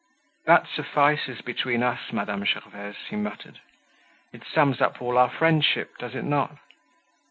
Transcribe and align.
"That 0.47 0.65
suffices 0.67 1.41
between 1.41 1.83
us, 1.83 2.11
Madame 2.11 2.43
Gervaise," 2.43 2.95
he 3.11 3.15
muttered. 3.15 3.59
"It 4.33 4.41
sums 4.51 4.81
up 4.81 4.99
all 4.99 5.15
our 5.15 5.29
friendship, 5.29 5.95
does 5.99 6.15
it 6.15 6.23
not?" 6.25 6.57